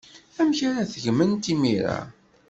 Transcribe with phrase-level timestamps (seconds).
[0.39, 1.99] Amek ara tgemt imir-a?